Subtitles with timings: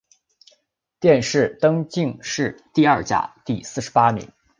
[0.99, 4.31] 殿试登进士第二甲第四十八名。